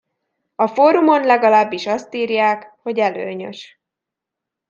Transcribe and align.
A 0.55 0.67
fórumon 0.67 1.21
legalábbis 1.23 1.87
azt 1.87 2.13
írják, 2.13 2.73
hogy 2.81 2.99
előnyös. 2.99 3.79